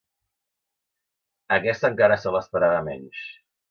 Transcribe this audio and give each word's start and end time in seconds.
Aquesta 1.59 1.95
encara 1.95 2.21
se 2.25 2.37
l'esperava 2.39 2.85
menys. 2.93 3.27